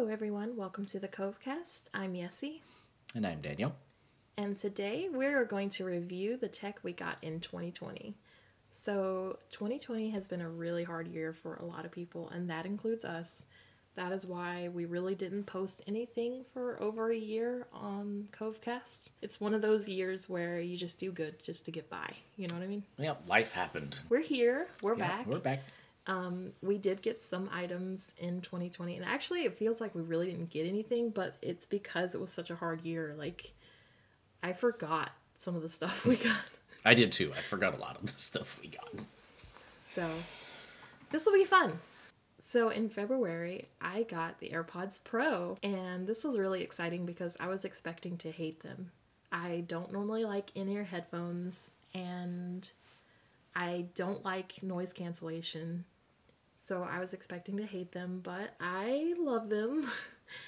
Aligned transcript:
Hello, 0.00 0.10
everyone. 0.10 0.56
Welcome 0.56 0.86
to 0.86 0.98
the 0.98 1.08
Kove 1.08 1.34
Kast. 1.44 1.90
I'm 1.92 2.14
Yessie, 2.14 2.62
And 3.14 3.26
I'm 3.26 3.42
Daniel. 3.42 3.74
and 4.38 4.56
today 4.56 5.10
we're 5.12 5.44
going 5.44 5.68
to 5.68 5.84
review 5.84 6.38
the 6.38 6.48
tech 6.48 6.80
we 6.82 6.94
got 6.94 7.18
in 7.20 7.38
2020. 7.40 8.14
So, 8.72 9.38
2020 9.50 10.08
has 10.08 10.26
been 10.26 10.40
a 10.40 10.48
really 10.48 10.84
hard 10.84 11.06
year 11.06 11.34
for 11.34 11.56
a 11.56 11.66
lot 11.66 11.84
of 11.84 11.92
people, 11.92 12.30
and 12.30 12.48
that 12.48 12.64
includes 12.64 13.04
us. 13.04 13.44
That 13.94 14.12
is 14.12 14.24
why 14.24 14.70
we 14.72 14.86
really 14.86 15.14
didn't 15.14 15.44
post 15.44 15.82
anything 15.86 16.46
for 16.54 16.80
over 16.82 17.10
a 17.10 17.14
year 17.18 17.66
on 17.70 18.28
Kove 18.32 18.62
Kast. 18.62 19.10
It's 19.20 19.38
one 19.38 19.52
of 19.52 19.60
those 19.60 19.86
years 19.86 20.30
where 20.30 20.60
you 20.60 20.78
just 20.78 20.98
do 20.98 21.12
good 21.12 21.44
just 21.44 21.66
to 21.66 21.70
get 21.70 21.90
by. 21.90 22.10
You 22.38 22.48
know 22.48 22.54
what 22.54 22.64
I 22.64 22.68
mean? 22.68 22.84
Yeah, 22.96 23.16
life 23.26 23.52
happened. 23.52 23.98
We're 24.08 24.22
here. 24.22 24.68
We're 24.80 24.96
Yeah, 24.96 25.08
back. 25.08 25.26
We're 25.26 25.40
back. 25.40 25.60
Um, 26.06 26.52
we 26.62 26.78
did 26.78 27.02
get 27.02 27.22
some 27.22 27.48
items 27.52 28.14
in 28.18 28.40
2020 28.40 28.96
and 28.96 29.04
actually 29.04 29.40
it 29.44 29.56
feels 29.58 29.80
like 29.80 29.94
we 29.94 30.00
really 30.02 30.26
didn't 30.30 30.50
get 30.50 30.66
anything 30.66 31.10
but 31.10 31.36
it's 31.42 31.66
because 31.66 32.14
it 32.14 32.20
was 32.20 32.30
such 32.32 32.50
a 32.50 32.56
hard 32.56 32.80
year 32.82 33.14
like 33.18 33.52
i 34.42 34.52
forgot 34.54 35.10
some 35.36 35.54
of 35.54 35.62
the 35.62 35.68
stuff 35.68 36.04
we 36.06 36.16
got 36.16 36.36
I 36.84 36.94
did 36.94 37.12
too. 37.12 37.30
I 37.36 37.42
forgot 37.42 37.74
a 37.74 37.76
lot 37.76 37.96
of 37.96 38.10
the 38.10 38.18
stuff 38.18 38.58
we 38.62 38.68
got. 38.68 38.88
so 39.78 40.08
this 41.10 41.26
will 41.26 41.34
be 41.34 41.44
fun 41.44 41.78
so 42.42 42.70
in 42.70 42.88
february 42.88 43.68
i 43.80 44.02
got 44.04 44.38
the 44.40 44.50
airpods 44.50 45.02
pro 45.04 45.56
and 45.62 46.06
this 46.06 46.24
was 46.24 46.38
really 46.38 46.62
exciting 46.62 47.04
because 47.04 47.36
i 47.38 47.46
was 47.46 47.64
expecting 47.66 48.16
to 48.16 48.30
hate 48.30 48.62
them 48.62 48.90
i 49.30 49.62
don't 49.68 49.92
normally 49.92 50.24
like 50.24 50.50
in-ear 50.54 50.84
headphones 50.84 51.70
and 51.94 52.72
i 53.54 53.86
don't 53.94 54.24
like 54.24 54.62
noise 54.62 54.92
cancellation 54.92 55.84
So 56.56 56.82
I 56.82 56.98
was 57.00 57.14
expecting 57.14 57.56
to 57.56 57.64
hate 57.64 57.92
them, 57.92 58.20
but 58.22 58.50
I 58.60 59.14
love 59.18 59.48
them. 59.48 59.90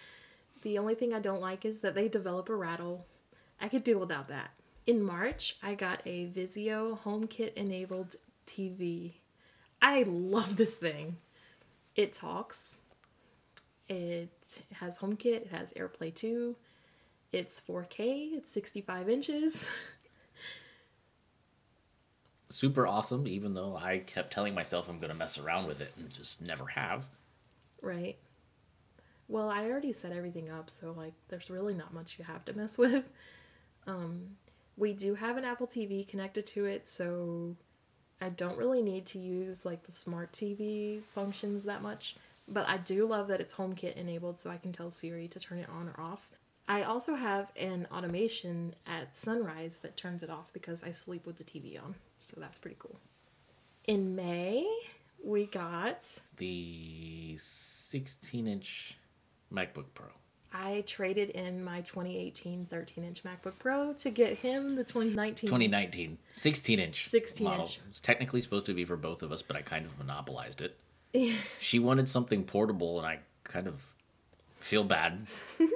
the 0.62 0.78
only 0.78 0.94
thing 0.94 1.14
I 1.14 1.20
don't 1.20 1.40
like 1.40 1.64
is 1.64 1.80
that 1.80 1.94
they 1.94 2.06
develop 2.06 2.50
a 2.50 2.54
rattle. 2.54 3.06
I 3.58 3.68
could 3.68 3.82
do 3.82 3.98
without 3.98 4.28
that. 4.28 4.50
In 4.86 5.02
March, 5.02 5.56
I 5.62 5.74
got 5.74 6.02
a 6.04 6.26
Vizio 6.26 6.98
HomeKit 7.00 7.54
enabled 7.54 8.16
TV. 8.46 9.14
I 9.80 10.02
love 10.06 10.56
this 10.58 10.76
thing. 10.76 11.16
It 11.96 12.12
talks. 12.12 12.76
It 13.88 14.58
has 14.74 14.98
HomeKit, 14.98 15.42
it 15.42 15.48
has 15.48 15.72
AirPlay 15.72 16.14
2. 16.14 16.54
It's 17.32 17.58
4K, 17.66 18.34
it's 18.34 18.50
65 18.50 19.08
inches. 19.08 19.68
Super 22.52 22.86
awesome, 22.86 23.26
even 23.26 23.54
though 23.54 23.76
I 23.76 23.98
kept 23.98 24.32
telling 24.32 24.54
myself 24.54 24.88
I'm 24.88 24.98
going 24.98 25.10
to 25.10 25.16
mess 25.16 25.38
around 25.38 25.66
with 25.66 25.80
it 25.80 25.92
and 25.96 26.10
just 26.10 26.42
never 26.42 26.66
have. 26.66 27.08
Right. 27.80 28.16
Well, 29.28 29.48
I 29.48 29.64
already 29.70 29.92
set 29.92 30.12
everything 30.12 30.50
up, 30.50 30.68
so 30.68 30.92
like 30.96 31.14
there's 31.28 31.50
really 31.50 31.74
not 31.74 31.94
much 31.94 32.18
you 32.18 32.24
have 32.24 32.44
to 32.44 32.56
mess 32.56 32.76
with. 32.84 33.04
Um 33.86 34.36
we 34.76 34.92
do 34.92 35.14
have 35.14 35.36
an 35.36 35.44
Apple 35.44 35.66
TV 35.66 36.06
connected 36.06 36.46
to 36.46 36.64
it, 36.64 36.86
so 36.86 37.56
I 38.20 38.28
don't 38.28 38.56
really 38.56 38.82
need 38.82 39.06
to 39.06 39.18
use 39.18 39.64
like 39.64 39.84
the 39.84 39.92
smart 39.92 40.32
TV 40.32 41.02
functions 41.14 41.64
that 41.64 41.82
much, 41.82 42.16
but 42.48 42.68
I 42.68 42.78
do 42.78 43.06
love 43.06 43.28
that 43.28 43.40
it's 43.40 43.54
HomeKit 43.54 43.96
enabled 43.96 44.38
so 44.38 44.50
I 44.50 44.56
can 44.58 44.72
tell 44.72 44.90
Siri 44.90 45.28
to 45.28 45.40
turn 45.40 45.58
it 45.58 45.68
on 45.68 45.88
or 45.88 46.00
off. 46.00 46.28
I 46.68 46.82
also 46.82 47.14
have 47.14 47.50
an 47.56 47.86
automation 47.92 48.74
at 48.86 49.16
sunrise 49.16 49.78
that 49.78 49.96
turns 49.96 50.22
it 50.22 50.30
off 50.30 50.52
because 50.52 50.84
I 50.84 50.90
sleep 50.90 51.26
with 51.26 51.36
the 51.36 51.44
TV 51.44 51.82
on. 51.82 51.96
So 52.22 52.40
that's 52.40 52.58
pretty 52.58 52.76
cool. 52.78 52.96
In 53.86 54.14
May, 54.14 54.64
we 55.22 55.46
got 55.46 56.20
The 56.36 57.36
16 57.38 58.46
inch 58.46 58.96
MacBook 59.52 59.86
Pro. 59.94 60.06
I 60.54 60.84
traded 60.86 61.30
in 61.30 61.64
my 61.64 61.80
2018 61.80 62.66
13 62.66 63.04
inch 63.04 63.24
MacBook 63.24 63.54
Pro 63.58 63.92
to 63.94 64.10
get 64.10 64.38
him 64.38 64.76
the 64.76 64.84
2019. 64.84 65.48
2019, 65.48 66.18
16 66.32 66.78
inch. 66.78 67.08
16 67.08 67.44
model. 67.44 67.60
inch. 67.62 67.80
It's 67.88 68.00
technically 68.00 68.40
supposed 68.40 68.66
to 68.66 68.74
be 68.74 68.84
for 68.84 68.96
both 68.96 69.22
of 69.22 69.32
us, 69.32 69.42
but 69.42 69.56
I 69.56 69.62
kind 69.62 69.84
of 69.84 69.98
monopolized 69.98 70.62
it. 70.62 70.78
she 71.60 71.78
wanted 71.80 72.08
something 72.08 72.44
portable, 72.44 72.98
and 72.98 73.06
I 73.06 73.18
kind 73.44 73.66
of 73.66 73.82
feel 74.60 74.84
bad. 74.84 75.26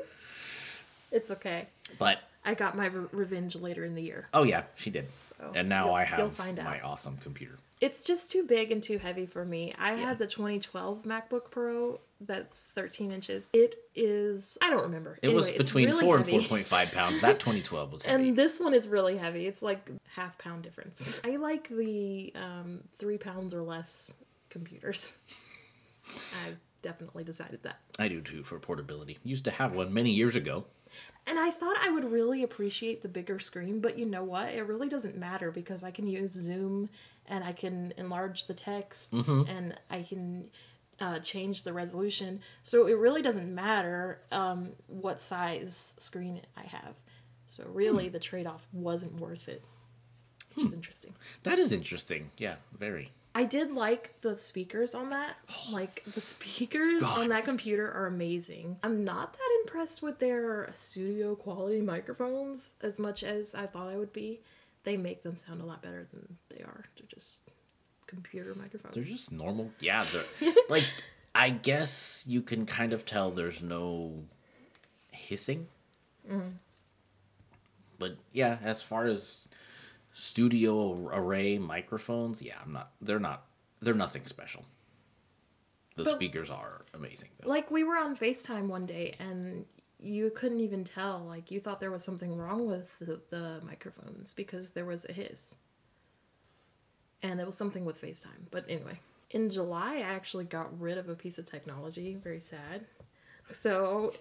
It's 1.13 1.31
okay. 1.31 1.69
But 1.99 2.19
I 2.45 2.55
got 2.55 2.77
my 2.77 2.87
re- 2.87 3.07
revenge 3.13 3.57
later 3.57 3.85
in 3.85 3.95
the 3.95 4.03
year. 4.03 4.27
oh 4.35 4.43
yeah, 4.43 4.65
she 4.75 4.91
did. 4.91 5.07
So, 5.39 5.53
and 5.55 5.69
now 5.69 5.95
I 5.95 6.05
have 6.05 6.39
my 6.39 6.81
awesome 6.81 7.19
computer. 7.19 7.59
It's 7.81 8.07
just 8.07 8.31
too 8.31 8.45
big 8.45 8.73
and 8.73 8.83
too 8.83 8.97
heavy 8.97 9.27
for 9.27 9.45
me. 9.45 9.75
I 9.79 9.95
had 9.95 10.19
the 10.19 10.27
2012 10.27 11.03
MacBook 11.03 11.51
Pro 11.51 12.01
that's 12.23 12.67
13 12.75 13.13
inches. 13.13 13.51
It 13.53 13.75
is, 13.95 14.57
I 14.63 14.71
don't 14.71 14.83
remember. 14.83 15.19
It 15.21 15.29
was 15.29 15.49
Anyway, 15.49 15.61
it's 15.61 15.69
between 15.69 15.89
really 15.91 16.01
four 16.01 16.19
heavy. 16.19 16.37
and 16.37 16.45
4.5 16.45 16.93
pounds. 16.93 17.21
That 17.21 17.39
2012 17.39 17.93
was 17.93 18.03
heavy. 18.05 18.29
And 18.29 18.37
this 18.37 18.59
one 18.59 18.73
is 18.73 18.89
really 18.89 19.19
heavy. 19.19 19.47
It's 19.47 19.61
like 19.61 19.91
half 20.15 20.39
pound 20.39 20.63
difference. 20.63 21.21
I 21.25 21.37
like 21.37 21.69
the 21.69 22.33
um, 22.35 22.81
three 22.99 23.19
pounds 23.19 23.53
or 23.53 23.61
less 23.63 24.15
computers. 24.49 25.19
I've 26.47 26.57
definitely 26.81 27.25
decided 27.25 27.63
that. 27.65 27.81
I 27.99 28.09
do 28.09 28.23
too 28.23 28.43
for 28.43 28.59
portability. 28.59 29.19
Used 29.23 29.45
to 29.45 29.51
have 29.51 29.75
one 29.75 29.93
many 29.93 30.13
years 30.13 30.35
ago. 30.35 30.65
And 31.27 31.39
I 31.39 31.51
thought 31.51 31.77
I 31.81 31.91
would 31.91 32.05
really 32.05 32.43
appreciate 32.45 33.03
the 33.03 33.09
bigger 33.09 33.39
screen, 33.39 33.81
but 33.81 33.99
you 33.99 34.07
know 34.07 34.23
what? 34.23 34.51
It 34.51 34.63
really 34.63 34.89
doesn't 34.89 35.17
matter 35.17 35.51
because 35.51 35.83
I 35.83 35.91
can 35.91 36.07
use 36.07 36.33
Zoom 36.33 36.89
and 37.27 37.43
I 37.43 37.53
can 37.53 37.93
enlarge 37.97 38.47
the 38.47 38.55
text 38.55 39.13
and 39.13 39.75
I 39.91 40.03
can 40.03 40.51
uh, 41.01 41.19
change 41.19 41.65
the 41.65 41.73
resolution. 41.73 42.41
So 42.63 42.87
it 42.87 42.97
really 42.97 43.23
doesn't 43.23 43.53
matter 43.53 44.21
um, 44.31 44.71
what 44.87 45.21
size 45.21 45.95
screen 45.99 46.43
I 46.57 46.63
have. 46.63 46.95
So 47.49 47.65
really, 47.73 48.09
the 48.09 48.19
trade 48.19 48.47
off 48.47 48.67
wasn't 48.73 49.21
worth 49.21 49.49
it, 49.49 49.63
which 50.55 50.67
is 50.67 50.73
interesting. 50.73 51.15
That 51.45 51.59
is 51.59 51.73
interesting. 51.73 52.31
Yeah, 52.39 52.57
very. 52.77 53.13
I 53.37 53.45
did 53.45 53.71
like 53.71 54.19
the 54.23 54.39
speakers 54.39 54.95
on 54.95 55.11
that. 55.11 55.37
Oh, 55.51 55.69
like 55.71 56.03
the 56.05 56.23
speakers 56.23 57.03
God. 57.03 57.19
on 57.19 57.29
that 57.29 57.45
computer 57.45 57.87
are 57.93 58.07
amazing. 58.07 58.79
I'm 58.83 59.05
not 59.05 59.35
that 59.35 59.59
impressed 59.61 60.03
with 60.03 60.19
their 60.19 60.67
studio 60.73 61.35
quality 61.35 61.83
microphones 61.83 62.71
as 62.81 62.99
much 62.99 63.23
as 63.23 63.55
I 63.55 63.67
thought 63.67 63.89
I 63.89 63.99
would 63.99 64.15
be. 64.15 64.41
They 64.85 64.97
make 64.97 65.23
them 65.23 65.37
sound 65.37 65.61
a 65.61 65.67
lot 65.67 65.83
better 65.83 66.07
than 66.15 66.39
they 66.49 66.63
are. 66.65 66.87
They're 66.97 67.09
just 67.15 67.41
computer 68.07 68.55
microphones. 68.55 68.95
They're 68.95 69.05
just 69.05 69.31
normal. 69.31 69.71
Yeah, 69.81 70.07
they're 70.41 70.55
like 70.71 70.85
I 71.35 71.51
guess 71.51 72.25
you 72.27 72.41
can 72.41 72.65
kind 72.65 72.95
of 72.95 73.05
tell 73.05 73.31
there's 73.31 73.61
no 73.61 74.25
hissing. 75.11 75.67
Mm-hmm. 76.27 76.53
But 77.99 78.17
yeah, 78.33 78.57
as 78.65 78.83
far 78.83 79.05
as 79.05 79.47
studio 80.19 81.09
array 81.13 81.59
microphones, 81.59 82.41
yeah, 82.41 82.55
I'm 82.65 82.73
not. 82.73 82.93
They're 83.03 83.21
not. 83.21 83.45
They're 83.83 83.93
nothing 83.95 84.25
special. 84.27 84.65
The 85.97 86.05
But- 86.05 86.15
speakers 86.15 86.49
are 86.51 86.85
amazing 86.95 87.29
though. 87.39 87.49
like 87.51 87.71
we 87.71 87.85
were 87.85 87.97
on 87.97 88.17
FaceTime 88.17 88.67
one 88.69 88.87
day 88.87 89.15
and 89.19 89.67
you 89.99 90.31
couldn't 90.31 90.61
even 90.61 90.85
tell. 90.85 91.21
Like 91.21 91.51
you 91.51 91.61
thought 91.61 91.81
there 91.81 91.91
was 91.91 92.03
something 92.05 92.35
wrong 92.37 92.67
with 92.67 92.99
the, 92.99 93.21
the 93.31 93.61
microphones 93.65 94.33
because 94.33 94.71
there 94.71 94.85
was 94.87 95.05
a 95.09 95.13
hiss. 95.13 95.55
And 97.23 97.41
it 97.41 97.47
was 97.47 97.57
something 97.57 97.85
with 97.85 98.01
FaceTime. 98.01 98.51
But 98.51 98.65
anyway, 98.69 99.01
in 99.31 99.49
July, 99.51 99.97
I 99.97 100.01
actually 100.15 100.45
got 100.45 100.79
rid 100.81 100.97
of 100.99 101.09
a 101.09 101.15
piece 101.15 101.39
of 101.39 101.45
technology. 101.47 102.15
Very 102.23 102.41
sad. 102.41 102.87
So 103.53 104.13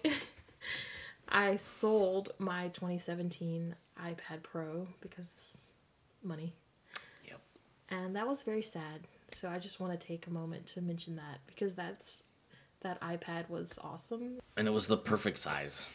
I 1.28 1.56
sold 1.56 2.32
my 2.38 2.68
2017 2.68 3.74
iPad 4.02 4.42
Pro 4.42 4.88
because 5.00 5.70
money. 6.22 6.54
Yep. 7.26 7.40
And 7.90 8.16
that 8.16 8.26
was 8.26 8.42
very 8.42 8.62
sad. 8.62 9.06
So 9.28 9.48
I 9.48 9.58
just 9.58 9.80
want 9.80 9.98
to 9.98 10.06
take 10.06 10.26
a 10.26 10.30
moment 10.30 10.66
to 10.68 10.80
mention 10.80 11.16
that 11.16 11.40
because 11.46 11.74
that's 11.74 12.22
that 12.82 13.00
iPad 13.00 13.48
was 13.48 13.78
awesome. 13.82 14.38
And 14.56 14.68
it 14.68 14.70
was 14.70 14.86
the 14.86 14.96
perfect 14.96 15.38
size. 15.38 15.86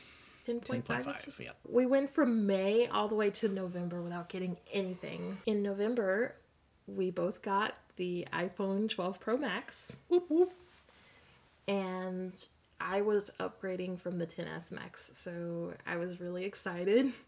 10.5 0.47 0.83
10.5, 0.83 1.07
inches. 1.07 1.35
yeah. 1.39 1.51
We 1.69 1.85
went 1.85 2.13
from 2.13 2.47
May 2.47 2.88
all 2.88 3.07
the 3.07 3.15
way 3.15 3.29
to 3.29 3.47
November 3.47 4.01
without 4.01 4.27
getting 4.27 4.57
anything. 4.73 5.38
In 5.45 5.62
November, 5.62 6.35
we 6.88 7.12
both 7.12 7.41
got 7.41 7.75
the 7.95 8.27
iPhone 8.33 8.89
12 8.89 9.19
Pro 9.19 9.38
Max. 9.38 10.00
And 11.68 12.33
I 12.79 13.01
was 13.01 13.31
upgrading 13.39 14.00
from 14.00 14.18
the 14.18 14.25
10s 14.25 14.71
Max, 14.71 15.12
so 15.13 15.73
I 15.85 15.97
was 15.97 16.19
really 16.19 16.44
excited. 16.45 17.13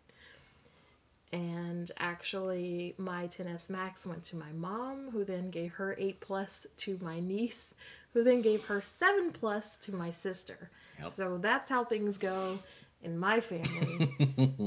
And 1.34 1.92
actually, 1.98 2.94
my 3.00 3.26
10s 3.26 3.68
Max 3.68 4.06
went 4.06 4.24
to 4.26 4.36
my 4.36 4.52
mom, 4.54 5.10
who 5.10 5.26
then 5.26 5.50
gave 5.50 5.74
her 5.74 5.96
8 5.98 6.20
Plus 6.20 6.68
to 6.78 7.00
my 7.02 7.20
niece, 7.20 7.74
who 8.14 8.24
then 8.24 8.44
gave 8.44 8.66
her 8.66 8.82
7 8.82 9.32
Plus 9.32 9.76
to 9.78 9.96
my 9.96 10.12
sister. 10.12 10.70
Yep. 11.02 11.12
So 11.12 11.38
that's 11.40 11.70
how 11.70 11.86
things 11.86 12.20
go 12.20 12.60
in 13.02 13.18
my 13.18 13.42
family. 13.42 14.12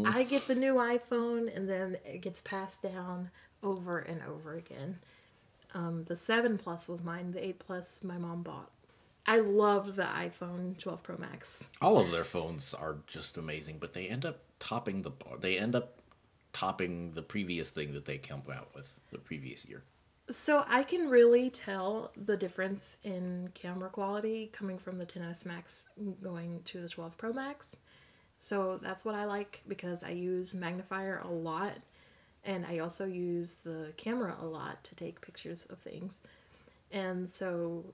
I 0.06 0.24
get 0.24 0.48
the 0.48 0.56
new 0.56 0.74
iPhone, 0.74 1.56
and 1.56 1.68
then 1.68 1.98
it 2.04 2.20
gets 2.20 2.42
passed 2.42 2.82
down 2.82 3.30
over 3.62 4.00
and 4.00 4.20
over 4.28 4.56
again. 4.56 4.98
Um, 5.72 6.02
the 6.08 6.16
7 6.16 6.58
Plus 6.58 6.88
was 6.88 7.00
mine, 7.00 7.30
the 7.30 7.44
8 7.44 7.60
Plus 7.60 8.02
my 8.02 8.18
mom 8.18 8.42
bought. 8.42 8.72
I 9.24 9.38
love 9.38 9.94
the 9.94 10.02
iPhone 10.02 10.76
12 10.78 11.02
Pro 11.04 11.16
Max. 11.16 11.68
All 11.80 11.98
of 11.98 12.10
their 12.10 12.24
phones 12.24 12.74
are 12.74 12.96
just 13.06 13.36
amazing, 13.36 13.78
but 13.78 13.92
they 13.92 14.08
end 14.08 14.24
up 14.24 14.40
topping 14.58 15.02
the 15.02 15.10
bar. 15.10 15.36
They 15.38 15.58
end 15.58 15.76
up 15.76 16.00
topping 16.56 17.12
the 17.12 17.20
previous 17.20 17.68
thing 17.68 17.92
that 17.92 18.06
they 18.06 18.16
came 18.16 18.42
out 18.50 18.74
with 18.74 18.98
the 19.12 19.18
previous 19.18 19.66
year. 19.66 19.82
So 20.30 20.64
I 20.66 20.84
can 20.84 21.10
really 21.10 21.50
tell 21.50 22.12
the 22.16 22.34
difference 22.34 22.96
in 23.04 23.50
camera 23.52 23.90
quality 23.90 24.48
coming 24.54 24.78
from 24.78 24.96
the 24.96 25.04
10s 25.04 25.44
Max 25.44 25.86
going 26.22 26.62
to 26.64 26.80
the 26.80 26.88
12 26.88 27.18
Pro 27.18 27.34
Max. 27.34 27.76
So 28.38 28.78
that's 28.82 29.04
what 29.04 29.14
I 29.14 29.26
like 29.26 29.64
because 29.68 30.02
I 30.02 30.10
use 30.10 30.54
magnifier 30.54 31.20
a 31.22 31.28
lot 31.28 31.74
and 32.42 32.64
I 32.64 32.78
also 32.78 33.04
use 33.04 33.56
the 33.62 33.92
camera 33.98 34.34
a 34.40 34.46
lot 34.46 34.82
to 34.84 34.94
take 34.94 35.20
pictures 35.20 35.66
of 35.68 35.78
things. 35.78 36.20
And 36.90 37.28
so 37.28 37.84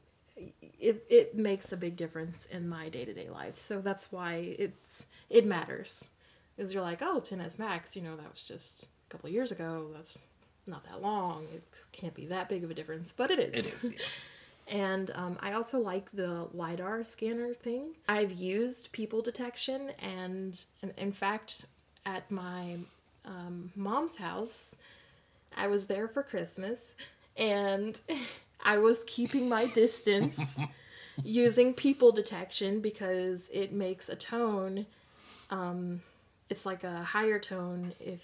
it 0.79 1.05
it 1.11 1.37
makes 1.37 1.73
a 1.73 1.77
big 1.77 1.97
difference 1.97 2.47
in 2.47 2.69
my 2.69 2.89
day-to-day 2.91 3.29
life. 3.29 3.59
So 3.59 3.81
that's 3.81 4.13
why 4.13 4.55
it's 4.57 5.07
it 5.29 5.47
matters. 5.47 6.11
Cuz 6.57 6.73
you're 6.75 6.83
like, 6.83 7.03
"Oh, 7.03 7.21
10s 7.21 7.59
Max, 7.59 7.97
you 7.97 8.03
know, 8.03 8.17
that 8.17 8.31
was 8.31 8.45
just 8.45 8.85
a 8.85 8.87
couple 9.11 9.29
of 9.29 9.33
years 9.33 9.53
ago. 9.53 9.89
That's 9.95 10.27
not 10.67 10.85
that 10.85 11.03
long. 11.03 11.47
It 11.53 11.63
can't 11.93 12.15
be 12.15 12.27
that 12.27 12.49
big 12.49 12.65
of 12.65 12.71
a 12.71 12.75
difference, 12.75 13.13
but 13.13 13.31
it 13.31 13.39
is. 13.39 13.67
It 13.67 13.75
is. 13.75 13.91
Yeah. 13.93 13.99
And 14.69 15.11
um, 15.15 15.39
I 15.41 15.53
also 15.53 15.79
like 15.81 16.11
the 16.13 16.49
LiDAR 16.55 17.03
scanner 17.03 17.53
thing. 17.53 17.95
I've 18.09 18.33
used 18.33 18.93
people 18.93 19.21
detection, 19.21 19.91
and, 19.99 20.59
and 20.81 20.95
in 20.97 21.13
fact, 21.13 21.67
at 22.07 22.31
my 22.31 22.79
um, 23.25 23.73
mom's 23.75 24.17
house, 24.17 24.75
I 25.57 25.67
was 25.67 25.87
there 25.87 26.09
for 26.09 26.23
Christmas, 26.23 26.95
and 27.37 28.01
I 28.65 28.79
was 28.79 29.05
keeping 29.07 29.49
my 29.49 29.67
distance 29.67 30.59
using 31.23 31.75
people 31.75 32.13
detection 32.13 32.81
because 32.81 33.51
it 33.53 33.73
makes 33.73 34.09
a 34.09 34.17
tone. 34.17 34.87
Um, 35.51 36.03
it's 36.53 36.67
like 36.67 36.85
a 36.85 37.03
higher 37.03 37.39
tone 37.39 37.95
if 37.99 38.23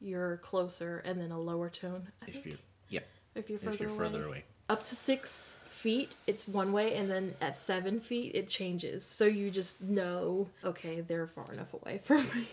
you're 0.00 0.36
closer, 0.38 1.02
and 1.04 1.20
then 1.20 1.30
a 1.32 1.40
lower 1.40 1.68
tone. 1.68 2.08
I 2.22 2.26
If 2.26 2.32
think, 2.34 2.46
you, 2.46 2.56
yeah, 2.88 3.00
if 3.34 3.50
you're 3.50 3.58
further 3.58 3.74
if 3.74 3.80
you're 3.80 3.90
away 3.90 3.98
further 3.98 4.24
away. 4.26 4.44
up 4.68 4.82
to 4.84 4.94
six 4.94 5.56
feet 5.68 6.16
it's 6.26 6.48
one 6.48 6.72
way 6.72 6.94
and 6.94 7.10
then 7.10 7.34
at 7.40 7.58
seven 7.58 8.00
feet 8.00 8.34
it 8.34 8.48
changes. 8.48 9.04
So 9.04 9.24
you 9.26 9.50
just 9.50 9.82
know 9.82 10.48
okay 10.64 11.00
they're 11.02 11.26
far 11.26 11.52
enough 11.52 11.72
away 11.74 11.98
from 12.02 12.22
me. 12.34 12.46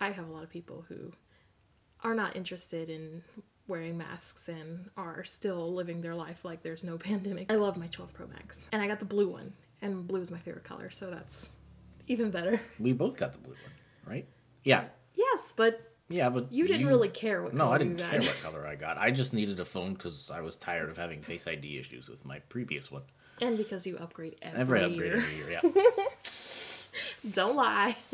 I 0.00 0.10
have 0.10 0.28
a 0.28 0.32
lot 0.32 0.42
of 0.42 0.50
people 0.50 0.84
who 0.88 1.12
are 2.02 2.14
not 2.14 2.36
interested 2.36 2.88
in 2.90 3.22
wearing 3.68 3.96
masks 3.98 4.48
and 4.48 4.90
are 4.96 5.24
still 5.24 5.72
living 5.74 6.00
their 6.00 6.14
life 6.14 6.44
like 6.44 6.62
there's 6.62 6.84
no 6.84 6.96
pandemic. 7.10 7.50
I 7.50 7.56
love 7.56 7.76
my 7.76 7.86
12 7.88 8.12
pro 8.14 8.26
max 8.28 8.66
and 8.72 8.80
i 8.82 8.86
got 8.86 8.98
the 8.98 9.04
blue 9.14 9.28
one 9.28 9.52
and 9.82 10.06
blue 10.06 10.20
is 10.20 10.30
my 10.30 10.38
favorite 10.38 10.64
color 10.64 10.90
so 10.90 11.10
that's 11.10 11.52
even 12.06 12.30
better 12.30 12.60
We 12.78 12.92
both 12.92 13.16
got 13.16 13.32
the 13.32 13.38
blue 13.38 13.54
one, 13.54 14.12
right? 14.14 14.26
Yeah, 14.64 14.84
yes 15.14 15.52
but 15.56 15.80
yeah, 16.08 16.28
but 16.28 16.52
you 16.52 16.68
didn't 16.68 16.86
really 16.86 17.08
care 17.08 17.42
what 17.42 17.52
No, 17.52 17.64
color 17.64 17.74
I 17.74 17.78
didn't 17.78 17.92
you 17.98 18.04
got. 18.04 18.10
care 18.12 18.20
what 18.20 18.36
color 18.42 18.66
I 18.66 18.76
got. 18.76 18.96
I 18.98 19.10
just 19.10 19.32
needed 19.32 19.58
a 19.60 19.64
phone 19.64 19.94
because 19.94 20.30
I 20.30 20.40
was 20.40 20.54
tired 20.56 20.88
of 20.88 20.96
having 20.96 21.20
Face 21.22 21.46
ID 21.48 21.78
issues 21.78 22.08
with 22.08 22.24
my 22.24 22.38
previous 22.48 22.90
one. 22.92 23.02
and 23.40 23.56
because 23.58 23.86
you 23.86 23.96
upgrade 23.98 24.36
every, 24.42 24.60
Every 24.60 24.82
upgrade 24.84 24.98
year 25.00 25.16
every 25.16 25.36
year, 25.36 25.50
yeah. 25.64 26.04
Don't 27.30 27.56
lie. 27.56 27.96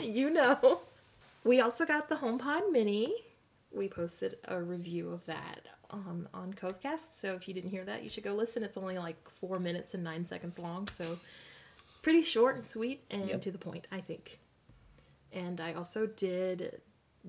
you 0.00 0.30
know. 0.30 0.80
We 1.42 1.60
also 1.60 1.84
got 1.84 2.08
the 2.08 2.16
HomePod 2.16 2.70
Mini. 2.72 3.12
We 3.72 3.88
posted 3.88 4.36
a 4.46 4.60
review 4.62 5.10
of 5.10 5.26
that 5.26 5.66
um, 5.90 6.28
on 6.32 6.54
Kove 6.54 6.80
Kast. 6.80 7.20
So 7.20 7.34
if 7.34 7.48
you 7.48 7.54
didn't 7.54 7.70
hear 7.70 7.84
that, 7.84 8.02
you 8.04 8.10
should 8.10 8.24
go 8.24 8.32
listen. 8.34 8.62
It's 8.62 8.76
only 8.76 8.96
like 8.98 9.16
four 9.40 9.58
minutes 9.58 9.94
and 9.94 10.04
nine 10.04 10.24
seconds 10.24 10.58
long. 10.58 10.88
So 10.88 11.18
pretty 12.04 12.22
short 12.22 12.54
and 12.56 12.66
sweet 12.66 13.02
and 13.10 13.28
Yep. 13.28 13.42
to 13.42 13.50
the 13.50 13.58
point, 13.58 13.86
I 13.90 14.00
think. 14.00 14.38
And 15.32 15.60
I 15.60 15.72
also 15.72 16.06
did 16.06 16.80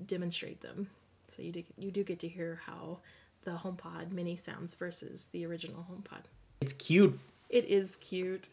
demonstrate 0.06 0.60
them. 0.60 0.88
So 1.28 1.42
you 1.42 1.50
do, 1.50 1.64
you 1.78 1.90
do 1.90 2.04
get 2.04 2.20
to 2.20 2.28
hear 2.28 2.60
how 2.66 2.98
the 3.44 3.52
HomePod 3.52 4.12
Mini 4.12 4.36
sounds 4.36 4.74
versus 4.74 5.28
the 5.32 5.44
original 5.46 5.86
HomePod. 5.90 6.24
It's 6.60 6.74
cute. 6.74 7.18
It 7.48 7.64
is 7.64 7.96
cute. 7.96 8.48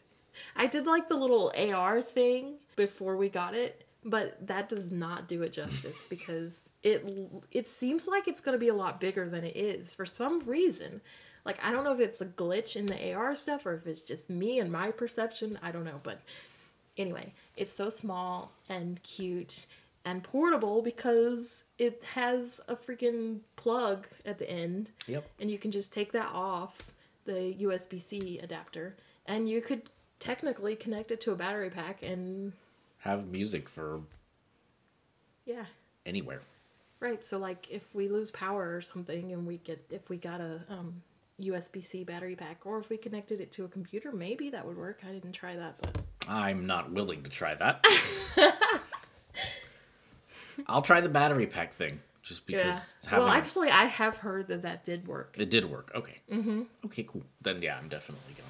I 0.56 0.66
did 0.66 0.86
like 0.86 1.08
the 1.08 1.14
little 1.16 1.52
AR 1.56 2.00
thing 2.02 2.54
before 2.74 3.16
we 3.16 3.28
got 3.28 3.54
it, 3.54 3.86
but 4.02 4.46
that 4.46 4.68
does 4.68 4.90
not 4.90 5.28
do 5.28 5.42
it 5.42 5.52
justice 5.52 6.06
because 6.10 6.68
it 6.82 7.04
it 7.52 7.68
seems 7.68 8.08
like 8.08 8.26
it's 8.26 8.40
going 8.40 8.54
to 8.54 8.58
be 8.58 8.68
a 8.68 8.74
lot 8.74 9.00
bigger 9.00 9.28
than 9.28 9.44
it 9.44 9.56
is 9.56 9.94
for 9.94 10.06
some 10.06 10.40
reason. 10.40 11.00
Like 11.44 11.58
I 11.64 11.70
don't 11.72 11.84
know 11.84 11.92
if 11.92 12.00
it's 12.00 12.20
a 12.20 12.26
glitch 12.26 12.76
in 12.76 12.86
the 12.86 13.12
AR 13.14 13.34
stuff 13.34 13.66
or 13.66 13.74
if 13.74 13.86
it's 13.86 14.00
just 14.00 14.30
me 14.30 14.58
and 14.58 14.70
my 14.72 14.90
perception, 14.90 15.58
I 15.62 15.70
don't 15.72 15.84
know, 15.84 16.00
but 16.02 16.20
anyway, 16.96 17.32
it's 17.56 17.74
so 17.74 17.88
small 17.90 18.52
and 18.68 19.02
cute 19.02 19.66
and 20.06 20.22
portable 20.22 20.82
because 20.82 21.64
it 21.78 22.02
has 22.14 22.60
a 22.68 22.76
freaking 22.76 23.38
plug 23.56 24.06
at 24.26 24.38
the 24.38 24.48
end 24.50 24.90
Yep. 25.06 25.26
and 25.40 25.50
you 25.50 25.58
can 25.58 25.70
just 25.70 25.92
take 25.92 26.12
that 26.12 26.30
off 26.32 26.78
the 27.24 27.54
USB-C 27.60 28.38
adapter 28.42 28.94
and 29.26 29.48
you 29.48 29.62
could 29.62 29.82
technically 30.20 30.76
connect 30.76 31.10
it 31.10 31.20
to 31.22 31.32
a 31.32 31.34
battery 31.36 31.70
pack 31.70 32.04
and 32.04 32.52
Have 32.98 33.26
music 33.28 33.66
for 33.68 34.00
yeah 35.46 35.64
anywhere. 36.06 36.42
right 37.00 37.24
so 37.24 37.38
like 37.38 37.66
if 37.70 37.82
we 37.94 38.08
lose 38.08 38.30
power 38.30 38.74
or 38.76 38.82
something 38.82 39.32
and 39.32 39.46
we 39.46 39.56
get 39.58 39.82
if 39.90 40.08
we 40.10 40.16
got 40.18 40.40
a 40.40 40.60
um, 40.68 41.02
USB-C 41.40 42.04
battery 42.04 42.36
pack 42.36 42.60
or 42.64 42.78
if 42.78 42.88
we 42.90 42.96
connected 42.96 43.40
it 43.40 43.50
to 43.52 43.64
a 43.64 43.68
computer 43.68 44.12
maybe 44.12 44.50
that 44.50 44.64
would 44.66 44.76
work 44.76 45.00
I 45.06 45.12
didn't 45.12 45.32
try 45.32 45.56
that 45.56 45.76
but 45.80 45.98
I'm 46.28 46.66
not 46.66 46.90
willing 46.92 47.22
to 47.24 47.30
try 47.30 47.54
that. 47.54 47.84
I'll 50.66 50.82
try 50.82 51.00
the 51.00 51.08
battery 51.08 51.46
pack 51.46 51.74
thing 51.74 52.00
just 52.22 52.46
because 52.46 52.64
yeah 52.64 52.80
having 53.10 53.26
well 53.26 53.34
actually 53.34 53.70
I 53.70 53.84
have 53.84 54.18
heard 54.18 54.48
that 54.48 54.62
that 54.62 54.84
did 54.84 55.06
work 55.06 55.36
it 55.38 55.50
did 55.50 55.70
work. 55.70 55.90
Okay. 55.94 56.18
Mm-hmm. 56.32 56.62
Okay, 56.86 57.02
cool. 57.02 57.22
Then 57.42 57.60
yeah, 57.62 57.76
I'm 57.76 57.88
definitely 57.88 58.34
gonna 58.36 58.48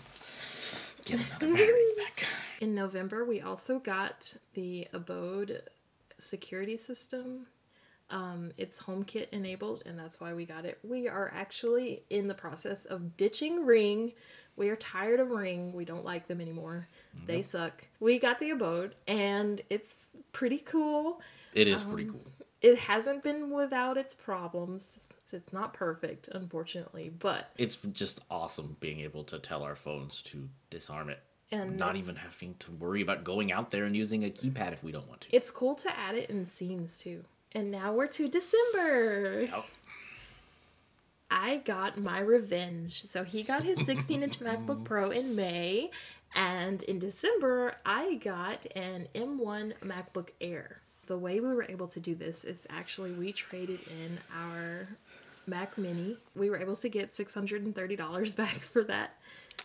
get 1.05 1.21
another 1.43 1.53
battery 1.59 1.85
pack. 1.99 2.27
In 2.61 2.75
November, 2.75 3.25
we 3.25 3.41
also 3.41 3.79
got 3.79 4.35
the 4.55 4.87
Abode 4.93 5.63
security 6.19 6.77
system. 6.77 7.47
Um, 8.11 8.53
it's 8.57 8.81
HomeKit 8.81 9.29
enabled, 9.33 9.83
and 9.87 9.99
that's 9.99 10.21
why 10.21 10.35
we 10.35 10.45
got 10.45 10.65
it. 10.65 10.79
We 10.83 11.09
are 11.09 11.33
actually 11.35 12.03
in 12.11 12.29
the 12.29 12.35
process 12.35 12.85
of 12.85 13.17
ditching 13.17 13.65
Ring. 13.65 14.13
We 14.57 14.69
are 14.69 14.77
tired 14.77 15.21
of 15.21 15.31
Ring. 15.31 15.73
We 15.73 15.85
don't 15.85 16.05
like 16.05 16.29
them 16.29 16.41
anymore. 16.41 16.89
They 17.27 17.43
suck. 17.43 17.85
We 18.01 18.19
got 18.19 18.39
the 18.39 18.51
Abode, 18.51 18.95
and 19.09 19.63
it's 19.71 20.09
pretty 20.33 20.59
cool. 20.59 21.21
It 21.55 21.67
is 21.67 21.83
pretty 21.83 22.05
cool. 22.09 22.25
It 22.61 22.79
hasn't 22.79 23.23
been 23.23 23.51
without 23.51 23.97
its 23.99 24.15
problems. 24.15 25.13
It's 25.33 25.53
not 25.53 25.75
perfect, 25.75 26.29
unfortunately, 26.29 27.11
but 27.11 27.51
It's 27.59 27.75
just 27.93 28.21
awesome 28.31 28.77
being 28.81 29.01
able 29.01 29.25
to 29.25 29.39
tell 29.39 29.63
our 29.63 29.75
phones 29.77 30.23
to 30.27 30.49
disarm 30.71 31.11
it. 31.11 31.21
And 31.51 31.77
not 31.77 31.97
even 31.97 32.17
having 32.17 32.55
to 32.61 32.71
worry 32.73 33.03
about 33.03 33.23
going 33.23 33.53
out 33.53 33.71
there 33.71 33.85
and 33.85 33.95
using 33.95 34.25
a 34.25 34.31
keypad 34.31 34.73
if 34.73 34.83
we 34.83 34.93
don't 34.93 35.07
want 35.09 35.23
to. 35.23 35.29
it's 35.37 35.51
cool 35.51 35.75
to 35.77 35.99
add 35.99 36.15
it 36.17 36.31
in 36.31 36.47
scenes 36.47 36.99
too. 36.99 37.25
And 37.55 37.71
now 37.71 37.93
we're 37.93 38.09
to 38.09 38.29
December. 38.29 39.49
Oh, 39.55 39.65
I 41.31 41.59
got 41.59 41.99
my 41.99 42.21
revenge. 42.21 43.05
So 43.07 43.25
he 43.25 43.43
got 43.43 43.63
his 43.63 43.85
16 43.87 44.23
inch 44.23 44.39
MacBook 44.41 44.85
Pro 44.85 45.11
in 45.11 45.37
May, 45.37 45.91
and 46.35 46.83
in 46.83 46.99
December, 46.99 47.77
I 47.87 48.17
got 48.17 48.67
an 48.75 49.09
M1 49.15 49.75
MacBook 49.85 50.31
Air. 50.41 50.81
The 51.07 51.19
way 51.19 51.39
we 51.39 51.53
were 51.53 51.67
able 51.69 51.87
to 51.89 52.01
do 52.01 52.15
this 52.15 52.45
is 52.45 52.67
actually 52.71 53.13
we 53.13 53.33
traded 53.33 53.81
in 53.89 54.19
our 54.35 54.89
Mac 55.47 55.79
Mini. 55.79 56.17
We 56.35 56.51
were 56.51 56.59
able 56.59 56.77
to 56.77 56.89
get 56.89 57.11
$630 57.11 58.37
back 58.37 58.61
for 58.61 58.83
that. 58.85 59.17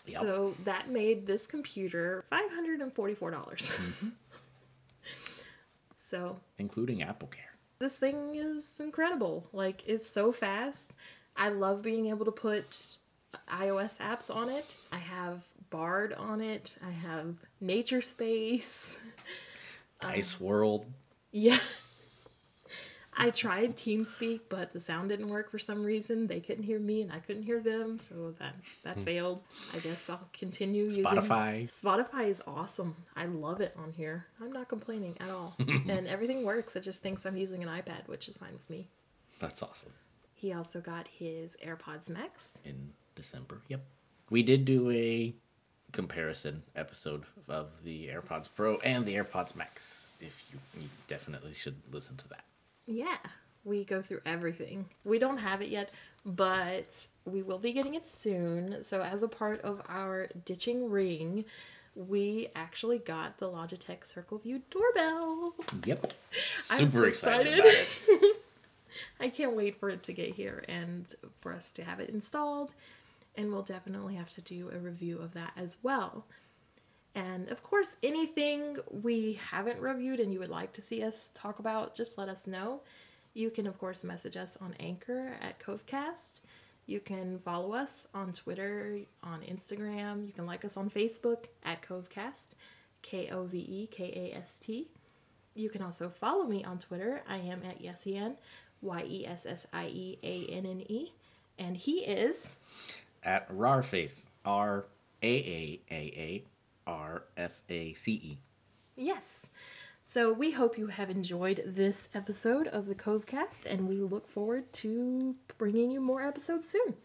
Yep. 0.05 0.21
So 0.21 0.55
that 0.65 0.89
made 0.89 1.25
this 1.25 1.47
computer 1.47 2.25
$544. 2.31 3.17
Mm-hmm. 3.17 4.09
so 5.97 6.37
including 6.57 7.01
Apple 7.01 7.29
Care. 7.29 7.48
This 7.79 7.97
thing 7.97 8.35
is 8.35 8.79
incredible. 8.79 9.47
Like 9.53 9.83
it's 9.87 10.09
so 10.09 10.31
fast. 10.31 10.95
I 11.35 11.49
love 11.49 11.81
being 11.81 12.07
able 12.07 12.25
to 12.25 12.31
put 12.31 12.97
iOS 13.49 13.97
apps 13.99 14.33
on 14.33 14.49
it. 14.49 14.75
I 14.91 14.97
have 14.97 15.43
Bard 15.69 16.13
on 16.13 16.41
it. 16.41 16.73
I 16.85 16.91
have 16.91 17.35
Nature 17.61 18.01
Space. 18.01 18.97
Dice 20.01 20.39
World. 20.39 20.85
Yeah. 21.31 21.59
I 23.15 23.31
tried 23.31 23.75
TeamSpeak, 23.75 24.41
but 24.49 24.71
the 24.71 24.79
sound 24.79 25.09
didn't 25.09 25.29
work 25.29 25.51
for 25.51 25.59
some 25.59 25.83
reason. 25.83 26.27
They 26.27 26.39
couldn't 26.39 26.63
hear 26.63 26.79
me 26.79 27.01
and 27.01 27.11
I 27.11 27.19
couldn't 27.19 27.43
hear 27.43 27.59
them, 27.59 27.99
so 27.99 28.33
that 28.39 28.55
that 28.83 28.95
hmm. 28.95 29.03
failed. 29.03 29.41
I 29.75 29.79
guess 29.79 30.09
I'll 30.09 30.29
continue 30.31 30.85
using 30.85 31.03
Spotify. 31.03 31.69
Spotify 31.69 32.29
is 32.29 32.41
awesome. 32.47 32.95
I 33.15 33.25
love 33.25 33.61
it 33.61 33.73
on 33.77 33.91
here. 33.91 34.27
I'm 34.41 34.51
not 34.51 34.69
complaining 34.69 35.17
at 35.19 35.29
all. 35.29 35.55
and 35.59 36.07
everything 36.07 36.43
works. 36.43 36.75
It 36.75 36.83
just 36.83 37.01
thinks 37.01 37.25
I'm 37.25 37.37
using 37.37 37.63
an 37.63 37.69
iPad, 37.69 38.07
which 38.07 38.29
is 38.29 38.37
fine 38.37 38.53
with 38.53 38.69
me. 38.69 38.87
That's 39.39 39.61
awesome. 39.63 39.93
He 40.33 40.53
also 40.53 40.79
got 40.79 41.07
his 41.07 41.57
AirPods 41.65 42.09
Max. 42.09 42.51
In 42.63 42.91
December. 43.15 43.61
Yep. 43.67 43.81
We 44.29 44.43
did 44.43 44.63
do 44.63 44.89
a 44.91 45.33
comparison 45.91 46.63
episode 46.75 47.23
of 47.47 47.83
the 47.83 48.07
AirPods 48.07 48.47
Pro 48.53 48.77
and 48.77 49.05
the 49.05 49.15
AirPods 49.15 49.55
Max. 49.55 50.07
If 50.21 50.43
you, 50.51 50.59
you 50.81 50.89
definitely 51.07 51.53
should 51.53 51.75
listen 51.91 52.15
to 52.17 52.29
that. 52.29 52.43
Yeah, 52.89 53.17
we 53.63 53.85
go 53.85 54.01
through 54.01 54.21
everything. 54.25 54.85
We 55.05 55.19
don't 55.19 55.37
have 55.37 55.61
it 55.61 55.69
yet, 55.69 55.91
but 56.25 57.07
we 57.23 57.43
will 57.43 57.59
be 57.59 57.71
getting 57.71 57.93
it 57.93 58.07
soon. 58.07 58.83
So, 58.83 59.03
as 59.03 59.21
a 59.21 59.27
part 59.27 59.61
of 59.61 59.79
our 59.87 60.27
ditching 60.43 60.89
ring, 60.89 61.45
we 61.93 62.49
actually 62.55 62.97
got 62.97 63.37
the 63.37 63.47
Logitech 63.47 64.05
Circle 64.05 64.39
View 64.39 64.63
doorbell. 64.71 65.53
Yep. 65.85 66.13
Super 66.61 66.89
so 66.89 67.03
excited, 67.03 67.59
about 67.59 67.71
it. 67.71 68.37
I 69.19 69.29
can't 69.29 69.55
wait 69.55 69.75
for 69.75 69.91
it 69.91 70.01
to 70.03 70.13
get 70.13 70.33
here 70.33 70.63
and 70.67 71.05
for 71.41 71.53
us 71.53 71.71
to 71.73 71.83
have 71.83 71.99
it 71.99 72.09
installed. 72.09 72.73
And 73.35 73.51
we'll 73.51 73.61
definitely 73.61 74.15
have 74.15 74.29
to 74.29 74.41
do 74.41 74.71
a 74.73 74.79
review 74.79 75.19
of 75.19 75.33
that 75.35 75.51
as 75.55 75.77
well. 75.83 76.25
And 77.15 77.49
of 77.49 77.63
course, 77.63 77.95
anything 78.03 78.77
we 78.89 79.39
haven't 79.49 79.79
reviewed 79.79 80.19
and 80.19 80.31
you 80.31 80.39
would 80.39 80.49
like 80.49 80.73
to 80.73 80.81
see 80.81 81.03
us 81.03 81.31
talk 81.33 81.59
about, 81.59 81.95
just 81.95 82.17
let 82.17 82.29
us 82.29 82.47
know. 82.47 82.81
You 83.33 83.49
can, 83.49 83.67
of 83.67 83.77
course, 83.77 84.03
message 84.03 84.37
us 84.37 84.57
on 84.61 84.75
Anchor 84.79 85.33
at 85.41 85.59
Kove 85.59 85.85
Kast. 85.85 86.43
You 86.85 86.99
can 86.99 87.37
follow 87.39 87.73
us 87.73 88.07
on 88.13 88.33
Twitter, 88.33 88.99
on 89.23 89.41
Instagram. 89.41 90.25
You 90.25 90.33
can 90.33 90.45
like 90.45 90.65
us 90.65 90.75
on 90.77 90.89
Facebook 90.89 91.45
at 91.63 91.81
Kove 91.81 92.09
Kast, 92.09 92.55
K 93.01 93.29
O 93.29 93.43
V 93.43 93.57
E 93.57 93.87
K 93.91 94.31
A 94.33 94.37
S 94.37 94.59
T. 94.59 94.87
You 95.53 95.69
can 95.69 95.81
also 95.81 96.09
follow 96.09 96.45
me 96.45 96.63
on 96.63 96.79
Twitter. 96.79 97.21
I 97.27 97.37
am 97.37 97.61
at 97.63 97.81
YessieAnne, 97.81 98.35
Y 98.81 99.03
E 99.07 99.27
S 99.27 99.45
S 99.45 99.67
I 99.73 99.85
E 99.87 100.17
A 100.23 100.51
N 100.51 100.65
N 100.65 100.83
E. 100.89 101.13
And 101.57 101.77
he 101.77 101.99
is. 101.99 102.55
At 103.23 103.51
Rarface. 103.51 104.25
R 104.45 104.85
A 105.21 105.27
A 105.27 105.79
A 105.91 105.93
A 105.95 106.43
R 106.89 107.23
F 107.37 107.61
A 107.69 107.93
C 107.93 108.11
E. 108.13 108.37
Yes. 108.95 109.41
So 110.05 110.33
we 110.33 110.51
hope 110.51 110.77
you 110.77 110.87
have 110.87 111.11
enjoyed 111.11 111.61
this 111.65 112.09
episode 112.15 112.67
of 112.67 112.87
the 112.87 112.95
Kove 112.95 113.27
Kast, 113.27 113.67
and 113.67 113.87
we 113.87 113.97
look 113.97 114.27
forward 114.27 114.73
to 114.73 115.35
bringing 115.59 115.91
you 115.91 116.01
more 116.01 116.23
episodes 116.23 116.67
soon. 116.67 116.95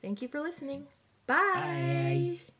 Thank 0.00 0.22
you 0.22 0.28
for 0.28 0.40
listening. 0.40 0.86
Bye. 1.26 2.38
Bye. 2.38 2.55